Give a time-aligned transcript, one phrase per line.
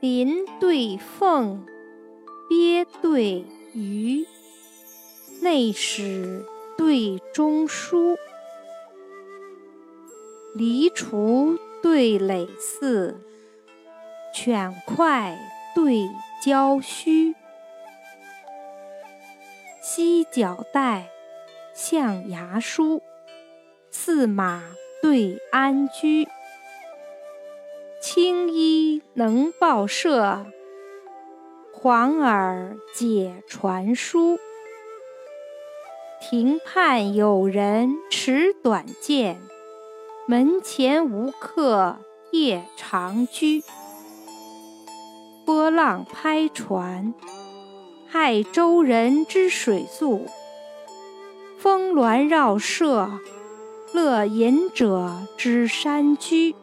[0.00, 1.66] 麟对凤，
[2.48, 4.24] 鳖对鱼，
[5.42, 6.44] 内史
[6.76, 8.16] 对中书，
[10.54, 13.16] 黎厨对耒耜，
[14.32, 15.36] 犬快
[15.74, 16.08] 对
[16.44, 17.34] 郊须，
[19.82, 21.10] 犀角带，
[21.74, 23.02] 象牙梳，
[23.90, 24.62] 驷马
[25.02, 26.24] 对鞍车。
[28.10, 30.46] 青衣能报社，
[31.74, 34.38] 黄耳解传书。
[36.18, 39.38] 庭畔有人持短剑，
[40.26, 41.98] 门前无客
[42.32, 43.62] 夜长居。
[45.44, 47.12] 波浪拍船，
[48.08, 50.22] 害舟人之水宿；
[51.58, 53.10] 峰峦绕舍，
[53.92, 56.56] 乐隐者之山居。